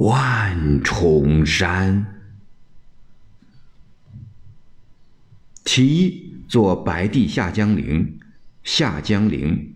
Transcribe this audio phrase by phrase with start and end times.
[0.00, 2.22] 万重山。
[5.66, 8.18] 其一，作白帝下江陵。
[8.64, 9.74] 下江陵，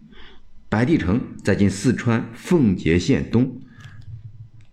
[0.70, 3.60] 白帝城在今四川奉节县东。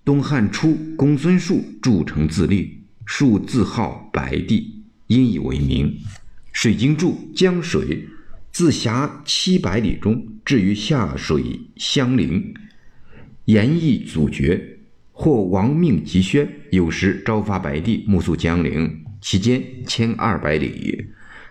[0.05, 5.97] 东汉初，公孙述筑城自立，述自号白帝，因以为名。
[6.53, 8.07] 水经注：江水
[8.53, 12.53] 自峡七百里中至于下水相邻，
[13.45, 14.79] 言意阻绝，
[15.21, 19.05] 或亡命急宣，有时朝发白帝，目宿江陵。
[19.21, 21.09] 其间千二百里，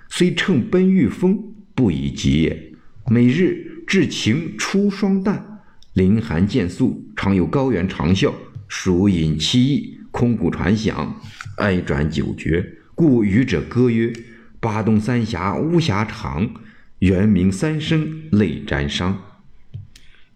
[0.08, 1.38] 虽乘奔御风，
[1.72, 2.72] 不以疾也。
[3.06, 5.60] 每日至晴初霜淡，
[5.92, 8.32] 林寒渐肃，常有高原长啸，
[8.66, 11.14] 鼠饮凄异，空谷传响，
[11.58, 12.78] 哀转久绝。
[12.96, 14.12] 故语者歌曰
[14.58, 16.50] ：“巴东三峡巫峡长，
[16.98, 19.14] 猿鸣三声泪沾裳。”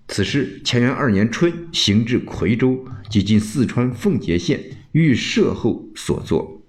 [0.07, 4.61] 此诗乾元二年春行至夔州（即今四川奉节县）
[4.93, 6.63] 遇赦后所作。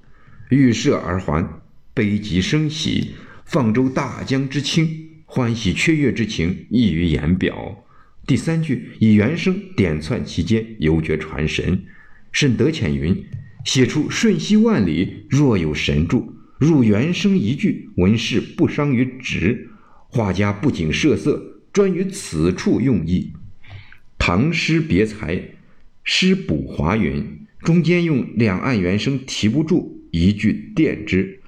[0.49, 1.61] 遇赦而还，
[1.93, 3.11] 悲极生喜，
[3.45, 7.83] 放舟大江之清，欢喜雀跃之情溢于言表。
[8.25, 11.83] 第三句以原声点窜其间，犹觉传神。
[12.31, 13.23] 甚得浅云
[13.63, 16.33] ：“写出瞬息万里，若有神助。
[16.57, 19.69] 入原声一句，文士不伤于直。
[20.07, 23.33] 画家不仅设色，专于此处用意。
[24.17, 25.49] 唐诗别才，
[26.05, 31.41] 诗补华云，中间用两岸猿声提不住。”一句垫之，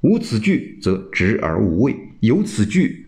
[0.00, 3.04] 无此句则直而无味；有此句，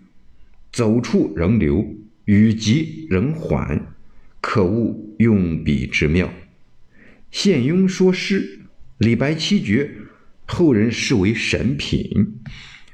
[0.71, 3.95] 走处仍留，语急仍缓，
[4.43, 6.31] 可悟用笔之妙。
[7.31, 8.61] 宪庸说诗，
[8.99, 9.91] 李白七绝，
[10.45, 12.41] 后人视为神品，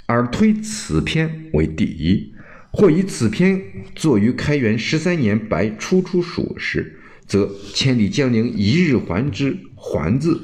[0.06, 2.31] 而推此篇为第一。
[2.72, 3.62] 或以此篇
[3.94, 10.40] 作于开元十三年白初出蜀时，则“千里江陵一日还”之“还”字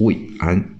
[0.00, 0.79] 未安。